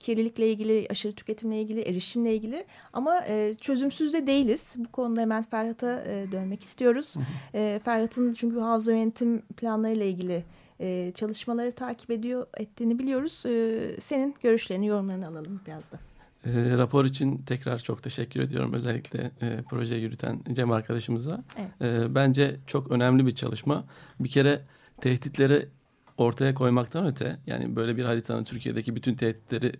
kirlilikle 0.00 0.50
ilgili, 0.50 0.86
aşırı 0.90 1.12
tüketimle 1.12 1.60
ilgili, 1.60 1.80
erişimle 1.80 2.34
ilgili 2.34 2.66
ama 2.92 3.24
e, 3.28 3.54
çözümsüz 3.60 4.12
de 4.12 4.26
değiliz. 4.26 4.74
Bu 4.76 4.92
konuda 4.92 5.20
hemen 5.20 5.42
Ferhat'a 5.42 6.04
e, 6.06 6.32
dönmek 6.32 6.62
istiyoruz. 6.62 7.14
E, 7.54 7.80
Ferhat'ın 7.84 8.32
çünkü 8.32 8.60
havza 8.60 8.92
yönetim 8.92 9.42
planlarıyla 9.56 10.04
ilgili 10.04 10.44
e, 10.80 11.12
çalışmaları 11.14 11.72
takip 11.72 12.10
ediyor 12.10 12.46
ettiğini 12.56 12.98
biliyoruz. 12.98 13.42
E, 13.46 14.00
senin 14.00 14.34
görüşlerini, 14.42 14.86
yorumlarını 14.86 15.26
alalım 15.26 15.60
biraz 15.66 15.92
da. 15.92 15.98
E, 16.46 16.76
rapor 16.78 17.04
için 17.04 17.38
tekrar 17.38 17.78
çok 17.78 18.02
teşekkür 18.02 18.40
ediyorum. 18.40 18.72
Özellikle 18.72 19.30
e, 19.42 19.62
projeyi 19.70 20.02
yürüten 20.02 20.40
Cem 20.52 20.72
arkadaşımıza. 20.72 21.44
Evet. 21.58 22.10
E, 22.10 22.14
bence 22.14 22.56
çok 22.66 22.90
önemli 22.90 23.26
bir 23.26 23.34
çalışma. 23.34 23.84
Bir 24.20 24.28
kere 24.28 24.62
tehditleri 25.00 25.68
ortaya 26.18 26.54
koymaktan 26.54 27.06
öte 27.06 27.38
yani 27.46 27.76
böyle 27.76 27.96
bir 27.96 28.04
haritanın 28.04 28.44
Türkiye'deki 28.44 28.96
bütün 28.96 29.14
tehditleri 29.14 29.72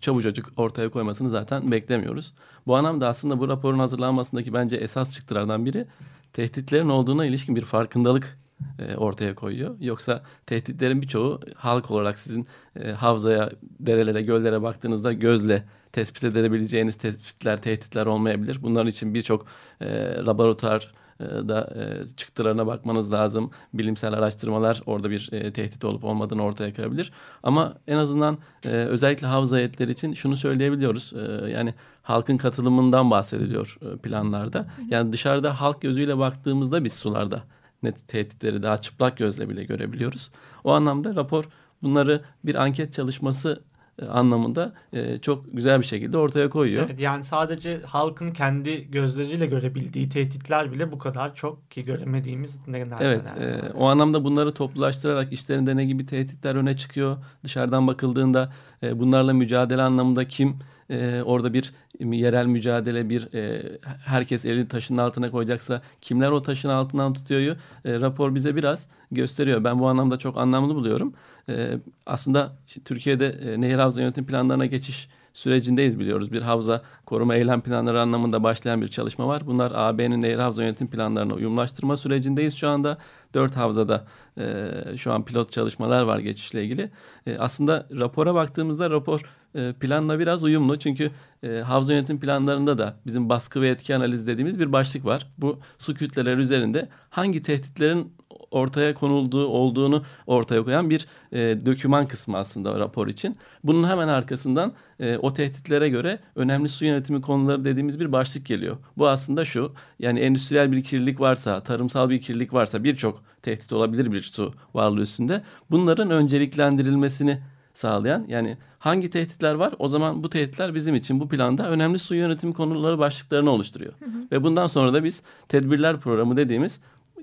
çabucacık 0.00 0.46
ortaya 0.56 0.88
koymasını 0.88 1.30
zaten 1.30 1.70
beklemiyoruz. 1.70 2.32
Bu 2.66 2.76
anlamda 2.76 3.08
aslında 3.08 3.38
bu 3.38 3.48
raporun 3.48 3.78
hazırlanmasındaki 3.78 4.52
bence 4.54 4.76
esas 4.76 5.12
çıktılardan 5.12 5.66
biri 5.66 5.86
tehditlerin 6.32 6.88
olduğuna 6.88 7.26
ilişkin 7.26 7.56
bir 7.56 7.64
farkındalık 7.64 8.38
e, 8.78 8.96
ortaya 8.96 9.34
koyuyor. 9.34 9.76
Yoksa 9.80 10.22
tehditlerin 10.46 11.02
birçoğu 11.02 11.40
halk 11.56 11.90
olarak 11.90 12.18
sizin 12.18 12.46
e, 12.80 12.92
havzaya, 12.92 13.50
derelere, 13.80 14.22
göllere 14.22 14.62
baktığınızda 14.62 15.12
gözle 15.12 15.64
tespit 15.92 16.24
edebileceğiniz 16.24 16.96
tespitler, 16.96 17.62
tehditler 17.62 18.06
olmayabilir. 18.06 18.62
Bunların 18.62 18.86
için 18.86 19.14
birçok 19.14 19.46
e, 19.80 20.14
laboratuvar 20.26 20.92
da 21.20 21.74
e, 21.76 22.06
çıktılarına 22.16 22.66
bakmanız 22.66 23.12
lazım. 23.12 23.50
Bilimsel 23.74 24.14
araştırmalar 24.14 24.82
orada 24.86 25.10
bir 25.10 25.28
e, 25.32 25.52
tehdit 25.52 25.84
olup 25.84 26.04
olmadığını 26.04 26.42
ortaya 26.42 26.74
koyabilir. 26.74 27.12
Ama 27.42 27.74
en 27.86 27.96
azından 27.96 28.38
e, 28.64 28.68
özellikle 28.68 29.26
havza 29.26 29.56
heyetleri 29.56 29.90
için 29.90 30.14
şunu 30.14 30.36
söyleyebiliyoruz. 30.36 31.12
E, 31.12 31.50
yani 31.50 31.74
halkın 32.02 32.36
katılımından 32.36 33.10
bahsediliyor 33.10 33.78
e, 33.82 33.96
planlarda. 33.96 34.66
Yani 34.88 35.12
dışarıda 35.12 35.60
halk 35.60 35.82
gözüyle 35.82 36.18
baktığımızda 36.18 36.84
biz 36.84 36.92
sularda 36.92 37.42
net 37.82 38.08
tehditleri 38.08 38.62
daha 38.62 38.76
çıplak 38.76 39.16
gözle 39.16 39.48
bile 39.48 39.64
görebiliyoruz. 39.64 40.30
O 40.64 40.72
anlamda 40.72 41.14
rapor 41.14 41.44
bunları 41.82 42.22
bir 42.44 42.54
anket 42.54 42.92
çalışması 42.92 43.62
anlamında 44.08 44.72
e, 44.92 45.18
çok 45.18 45.44
güzel 45.52 45.80
bir 45.80 45.86
şekilde 45.86 46.18
ortaya 46.18 46.50
koyuyor. 46.50 46.86
Evet, 46.86 47.00
yani 47.00 47.24
sadece 47.24 47.80
halkın 47.86 48.28
kendi 48.28 48.90
gözleriyle 48.90 49.46
görebildiği 49.46 50.08
tehditler 50.08 50.72
bile 50.72 50.92
bu 50.92 50.98
kadar 50.98 51.34
çok 51.34 51.70
ki 51.70 51.84
göremediğimiz 51.84 52.58
neler 52.66 52.96
Evet 53.00 53.34
neler 53.36 53.48
e, 53.48 53.72
o 53.72 53.86
anlamda 53.86 54.24
bunları 54.24 54.54
toplulaştırarak 54.54 55.32
işlerinde 55.32 55.76
ne 55.76 55.84
gibi 55.84 56.06
tehditler 56.06 56.54
öne 56.54 56.76
çıkıyor. 56.76 57.16
Dışarıdan 57.44 57.86
bakıldığında 57.86 58.52
e, 58.82 58.98
bunlarla 58.98 59.32
mücadele 59.32 59.82
anlamında 59.82 60.28
kim 60.28 60.58
e, 60.90 61.22
orada 61.22 61.52
bir 61.52 61.72
yerel 62.00 62.46
mücadele 62.46 63.08
bir 63.08 63.34
e, 63.34 63.62
herkes 64.04 64.44
elini 64.46 64.68
taşın 64.68 64.96
altına 64.96 65.30
koyacaksa 65.30 65.82
kimler 66.00 66.30
o 66.30 66.42
taşın 66.42 66.68
altından 66.68 67.12
tutuyor 67.12 67.56
e, 67.84 68.00
rapor 68.00 68.34
bize 68.34 68.56
biraz 68.56 68.88
gösteriyor. 69.10 69.64
Ben 69.64 69.78
bu 69.78 69.88
anlamda 69.88 70.16
çok 70.16 70.36
anlamlı 70.36 70.74
buluyorum. 70.74 71.14
E, 71.48 71.78
aslında 72.06 72.52
Türkiye'de 72.84 73.26
e, 73.26 73.60
nehir 73.60 73.78
havza 73.78 74.00
yönetim 74.00 74.26
planlarına 74.26 74.66
geçiş 74.66 75.08
sürecindeyiz 75.32 75.98
biliyoruz. 75.98 76.32
Bir 76.32 76.42
havza 76.42 76.82
koruma 77.06 77.34
eylem 77.34 77.60
planları 77.60 78.00
anlamında 78.00 78.42
başlayan 78.42 78.82
bir 78.82 78.88
çalışma 78.88 79.28
var. 79.28 79.46
Bunlar 79.46 79.72
AB'nin 79.74 80.22
nehir 80.22 80.38
havza 80.38 80.62
yönetim 80.62 80.90
planlarına 80.90 81.34
uyumlaştırma 81.34 81.96
sürecindeyiz 81.96 82.54
şu 82.54 82.68
anda. 82.68 82.98
Dört 83.34 83.56
havzada 83.56 84.06
e, 84.38 84.66
şu 84.96 85.12
an 85.12 85.24
pilot 85.24 85.52
çalışmalar 85.52 86.02
var 86.02 86.18
geçişle 86.18 86.64
ilgili. 86.64 86.90
E, 87.26 87.38
aslında 87.38 87.86
rapora 87.98 88.34
baktığımızda 88.34 88.90
rapor 88.90 89.20
e, 89.54 89.72
planla 89.72 90.18
biraz 90.18 90.44
uyumlu. 90.44 90.78
Çünkü 90.78 91.10
e, 91.42 91.48
havza 91.48 91.92
yönetim 91.92 92.20
planlarında 92.20 92.78
da 92.78 92.96
bizim 93.06 93.28
baskı 93.28 93.60
ve 93.60 93.68
etki 93.68 93.96
analiz 93.96 94.26
dediğimiz 94.26 94.60
bir 94.60 94.72
başlık 94.72 95.04
var. 95.04 95.26
Bu 95.38 95.58
su 95.78 95.94
kütleleri 95.94 96.40
üzerinde 96.40 96.88
hangi 97.10 97.42
tehditlerin 97.42 98.12
ortaya 98.50 98.94
konulduğu 98.94 99.46
olduğunu 99.46 100.04
ortaya 100.26 100.64
koyan 100.64 100.90
bir 100.90 101.06
e, 101.32 101.38
döküman 101.66 102.08
kısmı 102.08 102.36
aslında 102.36 102.78
rapor 102.78 103.08
için. 103.08 103.36
Bunun 103.64 103.88
hemen 103.88 104.08
arkasından 104.08 104.72
e, 105.00 105.16
o 105.16 105.32
tehditlere 105.32 105.88
göre 105.88 106.18
önemli 106.36 106.68
su 106.68 106.84
yönetimi 106.84 107.20
konuları 107.20 107.64
dediğimiz 107.64 108.00
bir 108.00 108.12
başlık 108.12 108.46
geliyor. 108.46 108.76
Bu 108.96 109.08
aslında 109.08 109.44
şu 109.44 109.72
yani 109.98 110.20
endüstriyel 110.20 110.72
bir 110.72 110.84
kirlilik 110.84 111.20
varsa, 111.20 111.62
tarımsal 111.62 112.10
bir 112.10 112.20
kirlilik 112.20 112.52
varsa 112.52 112.84
birçok 112.84 113.22
tehdit 113.42 113.72
olabilir 113.72 114.12
bir 114.12 114.22
su 114.22 114.52
varlığı 114.74 115.00
üstünde. 115.00 115.42
Bunların 115.70 116.10
önceliklendirilmesini 116.10 117.38
sağlayan 117.72 118.24
yani 118.28 118.56
hangi 118.78 119.10
tehditler 119.10 119.54
var 119.54 119.74
o 119.78 119.88
zaman 119.88 120.22
bu 120.22 120.30
tehditler 120.30 120.74
bizim 120.74 120.94
için 120.94 121.20
bu 121.20 121.28
planda 121.28 121.70
önemli 121.70 121.98
su 121.98 122.14
yönetimi 122.14 122.54
konuları 122.54 122.98
başlıklarını 122.98 123.50
oluşturuyor. 123.50 123.92
Hı 123.98 124.04
hı. 124.04 124.30
Ve 124.32 124.42
bundan 124.42 124.66
sonra 124.66 124.92
da 124.92 125.04
biz 125.04 125.22
tedbirler 125.48 126.00
programı 126.00 126.36
dediğimiz 126.36 126.80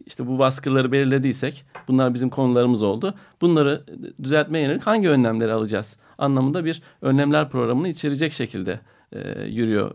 işte 0.07 0.27
bu 0.27 0.39
baskıları 0.39 0.91
belirlediysek 0.91 1.65
bunlar 1.87 2.13
bizim 2.13 2.29
konularımız 2.29 2.83
oldu. 2.83 3.13
Bunları 3.41 3.85
düzeltmeye 4.23 4.65
yönelik 4.65 4.87
hangi 4.87 5.09
önlemleri 5.09 5.53
alacağız 5.53 5.97
anlamında 6.17 6.65
bir 6.65 6.81
önlemler 7.01 7.49
programını 7.49 7.87
içerecek 7.87 8.33
şekilde 8.33 8.79
e, 9.11 9.41
yürüyor 9.41 9.91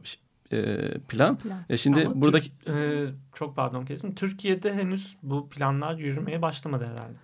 e, 0.52 0.76
plan. 1.09 1.37
plan. 1.37 1.59
E 1.69 1.76
şimdi 1.76 2.07
Ama 2.07 2.21
buradaki 2.21 2.50
e, 2.69 3.07
çok 3.35 3.57
pardon 3.57 3.85
kesin 3.85 4.14
Türkiye'de 4.14 4.75
henüz 4.75 5.16
bu 5.23 5.49
planlar 5.49 5.99
yürümeye 5.99 6.42
başlamadı 6.42 6.85
herhalde. 6.85 7.14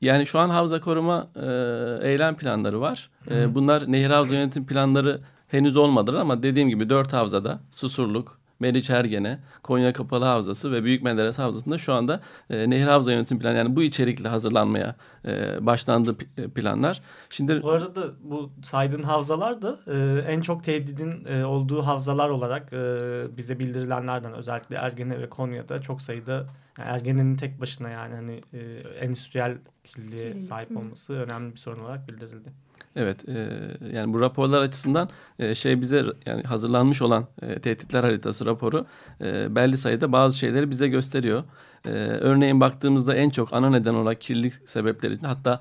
Yani 0.00 0.26
şu 0.26 0.38
an 0.38 0.48
havza 0.48 0.80
koruma 0.80 1.28
e, 1.36 2.08
eylem 2.08 2.36
planları 2.36 2.80
var. 2.80 3.10
E, 3.30 3.54
bunlar 3.54 3.92
nehir 3.92 4.10
havza 4.10 4.34
yönetim 4.34 4.66
planları 4.66 5.20
henüz 5.48 5.76
olmadılar 5.76 6.20
ama 6.20 6.42
dediğim 6.42 6.68
gibi 6.68 6.88
dört 6.88 7.12
havzada 7.12 7.60
Susurluk, 7.70 8.40
Meriç 8.62 8.90
Ergene, 8.90 9.38
Konya 9.62 9.92
Kapalı 9.92 10.24
Havzası 10.24 10.72
ve 10.72 10.84
Büyük 10.84 11.02
Menderes 11.02 11.38
Havzası'nda 11.38 11.78
şu 11.78 11.92
anda 11.92 12.20
e, 12.50 12.70
nehir 12.70 12.86
havza 12.86 13.12
yönetim 13.12 13.38
planı 13.38 13.56
yani 13.56 13.76
bu 13.76 13.82
içerikle 13.82 14.28
hazırlanmaya 14.28 14.96
e, 15.24 15.66
başlandı 15.66 16.16
e, 16.36 16.48
planlar. 16.48 17.00
Şimdi 17.30 17.62
bu 17.62 17.70
arada 17.70 18.02
bu 18.22 18.50
saydığın 18.62 19.02
havzalar 19.02 19.62
da 19.62 19.78
e, 19.90 20.24
en 20.28 20.40
çok 20.40 20.64
tehdidin 20.64 21.24
e, 21.24 21.44
olduğu 21.44 21.82
havzalar 21.82 22.28
olarak 22.28 22.72
e, 22.72 23.36
bize 23.36 23.58
bildirilenlerden 23.58 24.32
özellikle 24.32 24.76
Ergene 24.76 25.20
ve 25.20 25.28
Konya'da 25.28 25.82
çok 25.82 26.02
sayıda 26.02 26.46
yani 26.78 26.88
Ergene'nin 26.88 27.36
tek 27.36 27.60
başına 27.60 27.90
yani 27.90 28.14
hani 28.14 28.40
e, 28.52 28.60
endüstriyel 29.00 29.58
kirliliğe 29.84 30.40
sahip 30.40 30.76
olması 30.76 31.12
önemli 31.12 31.52
bir 31.52 31.58
sorun 31.58 31.84
olarak 31.84 32.08
bildirildi. 32.08 32.48
Evet 32.96 33.28
e, 33.28 33.48
yani 33.92 34.12
bu 34.12 34.20
raporlar 34.20 34.60
açısından 34.60 35.08
e, 35.38 35.54
şey 35.54 35.80
bize 35.80 36.04
yani 36.26 36.42
hazırlanmış 36.42 37.02
olan 37.02 37.26
e, 37.42 37.60
tehditler 37.60 38.04
haritası 38.04 38.46
raporu 38.46 38.86
e, 39.20 39.54
belli 39.54 39.76
sayıda 39.76 40.12
bazı 40.12 40.38
şeyleri 40.38 40.70
bize 40.70 40.88
gösteriyor. 40.88 41.44
E, 41.84 41.90
örneğin 41.98 42.60
baktığımızda 42.60 43.14
en 43.14 43.30
çok 43.30 43.52
ana 43.52 43.70
neden 43.70 43.94
olarak 43.94 44.20
kirlilik 44.20 44.54
sebepleri 44.66 45.18
hatta 45.22 45.60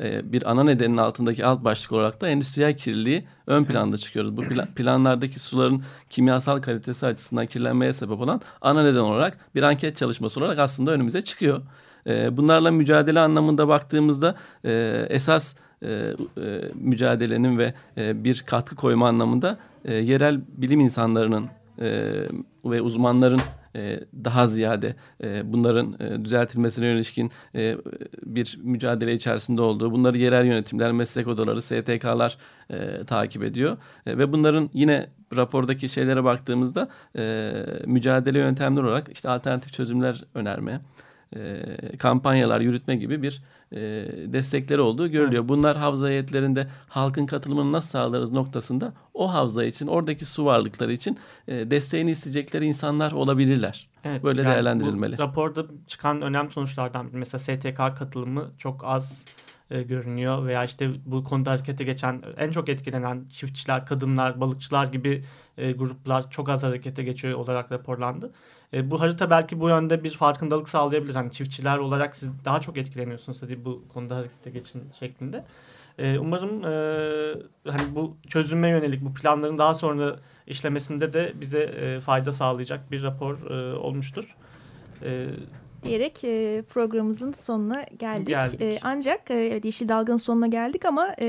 e, 0.00 0.32
bir 0.32 0.50
ana 0.50 0.64
nedenin 0.64 0.96
altındaki 0.96 1.46
alt 1.46 1.64
başlık 1.64 1.92
olarak 1.92 2.20
da 2.20 2.28
endüstriyel 2.28 2.76
kirliliği 2.76 3.24
ön 3.46 3.64
planda 3.64 3.96
çıkıyoruz. 3.96 4.36
Bu 4.36 4.42
plan, 4.42 4.66
planlardaki 4.66 5.40
suların 5.40 5.82
kimyasal 6.10 6.62
kalitesi 6.62 7.06
açısından 7.06 7.46
kirlenmeye 7.46 7.92
sebep 7.92 8.20
olan 8.20 8.40
ana 8.60 8.82
neden 8.82 9.00
olarak 9.00 9.38
bir 9.54 9.62
anket 9.62 9.96
çalışması 9.96 10.40
olarak 10.40 10.58
aslında 10.58 10.90
önümüze 10.90 11.22
çıkıyor. 11.22 11.62
E, 12.06 12.36
bunlarla 12.36 12.70
mücadele 12.70 13.20
anlamında 13.20 13.68
baktığımızda 13.68 14.34
e, 14.64 15.06
esas 15.10 15.56
e, 15.82 15.88
e, 15.88 16.60
mücadelenin 16.74 17.58
ve 17.58 17.74
e, 17.96 18.24
bir 18.24 18.42
katkı 18.46 18.76
koyma 18.76 19.08
anlamında 19.08 19.58
e, 19.84 19.94
yerel 19.94 20.40
bilim 20.56 20.80
insanlarının 20.80 21.46
e, 21.78 22.12
ve 22.64 22.80
uzmanların 22.82 23.40
e, 23.76 24.00
daha 24.24 24.46
ziyade 24.46 24.96
e, 25.22 25.52
bunların 25.52 25.96
e, 26.00 26.24
düzeltilmesine 26.24 26.92
ilişkin 26.92 27.30
e, 27.54 27.76
bir 28.22 28.58
mücadele 28.62 29.12
içerisinde 29.12 29.62
olduğu, 29.62 29.92
bunları 29.92 30.18
yerel 30.18 30.46
yönetimler, 30.46 30.92
meslek 30.92 31.28
odaları, 31.28 31.62
STK'lar 31.62 32.38
e, 32.70 33.04
takip 33.04 33.42
ediyor. 33.42 33.76
E, 34.06 34.18
ve 34.18 34.32
bunların 34.32 34.70
yine 34.72 35.06
rapordaki 35.36 35.88
şeylere 35.88 36.24
baktığımızda 36.24 36.88
e, 37.16 37.52
mücadele 37.86 38.38
yöntemleri 38.38 38.86
olarak 38.86 39.08
işte 39.12 39.28
alternatif 39.28 39.72
çözümler 39.72 40.24
önerme, 40.34 40.80
e, 41.36 41.96
kampanyalar 41.96 42.60
yürütme 42.60 42.96
gibi 42.96 43.22
bir 43.22 43.42
e, 43.72 43.78
destekleri 44.32 44.80
olduğu 44.80 45.08
görülüyor. 45.08 45.48
Bunlar 45.48 45.76
havza 45.76 46.08
heyetlerinde 46.08 46.66
halkın 46.88 47.26
katılımını 47.26 47.72
nasıl 47.72 47.88
sağlarız 47.88 48.32
noktasında 48.32 48.92
o 49.14 49.32
havza 49.32 49.64
için 49.64 49.86
oradaki 49.86 50.24
su 50.24 50.44
varlıkları 50.44 50.92
için 50.92 51.18
e, 51.48 51.70
desteğini 51.70 52.10
isteyecekleri 52.10 52.64
insanlar 52.64 53.12
olabilirler. 53.12 53.88
Evet, 54.04 54.24
Böyle 54.24 54.42
yani 54.42 54.52
değerlendirilmeli. 54.52 55.18
Raporda 55.18 55.64
çıkan 55.86 56.22
önemli 56.22 56.50
sonuçlardan 56.50 57.08
mesela 57.12 57.38
STK 57.38 57.76
katılımı 57.76 58.50
çok 58.58 58.84
az 58.84 59.24
e, 59.72 59.82
görünüyor 59.82 60.46
veya 60.46 60.64
işte 60.64 60.90
bu 61.06 61.24
konuda 61.24 61.50
harekete 61.50 61.84
geçen 61.84 62.22
en 62.36 62.50
çok 62.50 62.68
etkilenen 62.68 63.24
çiftçiler, 63.30 63.86
kadınlar, 63.86 64.40
balıkçılar 64.40 64.86
gibi 64.86 65.24
e, 65.58 65.72
gruplar 65.72 66.30
çok 66.30 66.48
az 66.48 66.62
harekete 66.62 67.02
geçiyor 67.02 67.38
olarak 67.38 67.72
raporlandı. 67.72 68.32
E, 68.74 68.90
bu 68.90 69.00
harita 69.00 69.30
belki 69.30 69.60
bu 69.60 69.68
yönde 69.68 70.04
bir 70.04 70.10
farkındalık 70.10 70.68
sağlayabilir. 70.68 71.14
Hani 71.14 71.32
çiftçiler 71.32 71.78
olarak 71.78 72.16
siz 72.16 72.30
daha 72.44 72.60
çok 72.60 72.76
etkileniyorsunuz 72.76 73.42
hadi 73.42 73.64
bu 73.64 73.84
konuda 73.88 74.16
harekete 74.16 74.50
geçin 74.50 74.82
şeklinde. 74.98 75.44
E, 75.98 76.18
umarım 76.18 76.64
e, 76.64 77.70
hani 77.70 77.94
bu 77.94 78.16
çözüme 78.28 78.68
yönelik 78.68 79.04
bu 79.04 79.14
planların 79.14 79.58
daha 79.58 79.74
sonra 79.74 80.16
işlemesinde 80.46 81.12
de 81.12 81.32
bize 81.40 81.60
e, 81.60 82.00
fayda 82.00 82.32
sağlayacak 82.32 82.90
bir 82.90 83.02
rapor 83.02 83.50
e, 83.50 83.74
olmuştur. 83.74 84.36
E, 85.02 85.28
diyerek 85.84 86.24
e, 86.24 86.62
programımızın 86.68 87.32
sonuna 87.32 87.82
geldik. 87.98 88.26
geldik. 88.26 88.62
E, 88.62 88.78
ancak 88.82 89.30
e, 89.30 89.34
evet, 89.34 89.64
Yeşil 89.64 89.88
Dalga'nın 89.88 90.18
sonuna 90.18 90.46
geldik 90.46 90.84
ama 90.84 91.14
e, 91.20 91.24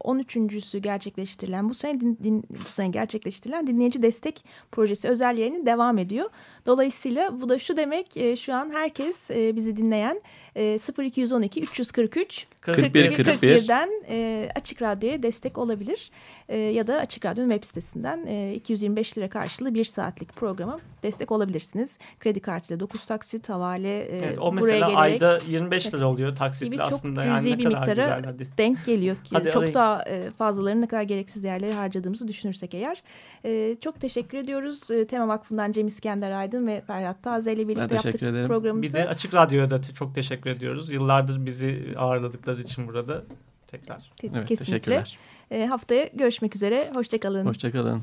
13.sü 0.00 0.78
gerçekleştirilen 0.78 1.70
bu 1.70 1.74
sene 1.74 2.00
din, 2.00 2.18
din, 2.24 2.44
bu 2.50 2.70
sene 2.70 2.88
gerçekleştirilen 2.88 3.66
dinleyici 3.66 4.02
destek 4.02 4.44
projesi 4.72 5.08
özel 5.08 5.38
yayını 5.38 5.66
devam 5.66 5.98
ediyor. 5.98 6.30
Dolayısıyla 6.66 7.40
bu 7.40 7.48
da 7.48 7.58
şu 7.58 7.76
demek 7.76 8.16
e, 8.16 8.36
şu 8.36 8.54
an 8.54 8.70
herkes 8.74 9.30
e, 9.30 9.56
bizi 9.56 9.76
dinleyen 9.76 10.20
e, 10.56 10.78
0212 10.98 11.62
343 11.62 12.46
41 12.60 13.12
41'den 13.12 13.90
e, 14.08 14.48
Açık 14.54 14.82
Radyo'ya 14.82 15.22
destek 15.22 15.58
olabilir. 15.58 16.10
E, 16.48 16.58
ya 16.58 16.86
da 16.86 16.96
Açık 16.96 17.24
Radyo'nun 17.24 17.50
web 17.50 17.64
sitesinden 17.64 18.26
e, 18.26 18.54
225 18.54 19.18
lira 19.18 19.28
karşılığı 19.28 19.74
bir 19.74 19.84
saatlik 19.84 20.36
programa 20.36 20.78
destek 21.02 21.32
olabilirsiniz. 21.32 21.98
Kredi 22.20 22.40
kartıyla 22.40 22.80
9 22.80 23.04
taksit 23.04 23.48
havale 23.48 23.81
e, 23.88 24.16
evet, 24.16 24.38
o 24.40 24.52
mesela 24.52 24.78
gelerek, 24.78 24.98
ayda 24.98 25.38
25 25.48 25.94
lira 25.94 26.08
oluyor 26.08 26.36
taksitle 26.36 26.82
aslında 26.82 27.24
yani 27.24 27.50
ne 27.50 27.58
bir 27.58 27.64
kadar 27.64 27.78
miktara 27.78 28.02
güzel 28.02 28.24
hadi. 28.24 28.46
denk 28.58 28.86
geliyor 28.86 29.16
ki 29.16 29.30
hadi 29.32 29.50
çok 29.50 29.62
arayın. 29.62 29.74
daha 29.74 30.02
e, 30.02 30.30
fazlalarını 30.30 30.80
ne 30.80 30.86
kadar 30.86 31.02
gereksiz 31.02 31.42
değerleri 31.42 31.72
harcadığımızı 31.72 32.28
düşünürsek 32.28 32.74
eğer. 32.74 33.02
E, 33.44 33.76
çok 33.80 34.00
teşekkür 34.00 34.38
ediyoruz. 34.38 34.90
E, 34.90 35.06
Tema 35.06 35.28
Vakfı'ndan 35.28 35.72
Cem 35.72 35.86
İskender 35.86 36.30
Aydın 36.30 36.66
ve 36.66 36.82
Ferhat 36.86 37.22
Taze 37.22 37.52
ile 37.52 37.68
birlikte 37.68 37.94
yaptık 37.94 38.22
ederim. 38.22 38.46
programımızı. 38.46 38.88
Bir 38.88 38.92
de 38.92 39.08
Açık 39.08 39.34
Radyo'ya 39.34 39.70
da 39.70 39.82
çok 39.82 40.14
teşekkür 40.14 40.50
ediyoruz. 40.50 40.90
Yıllardır 40.90 41.46
bizi 41.46 41.92
ağırladıkları 41.96 42.62
için 42.62 42.88
burada 42.88 43.22
tekrar. 43.68 44.10
Evet, 44.22 44.48
Kesinlikle. 44.48 44.56
Teşekkürler. 44.56 45.18
E, 45.50 45.66
haftaya 45.66 46.08
görüşmek 46.14 46.56
üzere. 46.56 46.90
Hoşçakalın. 46.94 47.46
Hoşçakalın. 47.46 48.02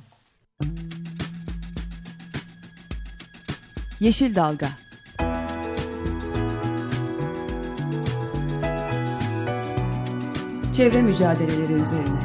Yeşil 3.99 4.35
Dalga 4.35 4.69
Çevre 10.79 11.01
mücadeleleri 11.01 11.73
üzerine 11.73 12.19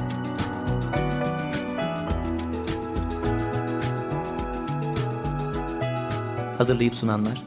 Hazırlayıp 6.58 6.94
sunanlar 6.94 7.42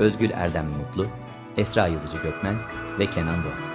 Özgül 0.00 0.30
Erdem 0.30 0.66
Mutlu, 0.66 1.06
Esra 1.56 1.86
Yazıcı 1.86 2.16
Gökmen 2.22 2.56
ve 2.98 3.06
Kenan 3.06 3.44
Doğan. 3.44 3.72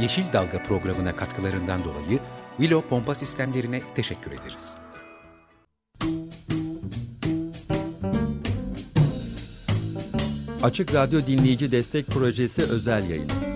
Yeşil 0.00 0.32
Dalga 0.32 0.62
programına 0.62 1.16
katkılarından 1.16 1.84
dolayı 1.84 2.20
Willow 2.56 2.88
pompa 2.88 3.14
sistemlerine 3.14 3.82
teşekkür 3.94 4.32
ederiz. 4.32 4.74
Açık 10.62 10.94
Radyo 10.94 11.20
Dinleyici 11.26 11.72
Destek 11.72 12.06
Projesi 12.06 12.62
özel 12.62 13.10
yayını. 13.10 13.51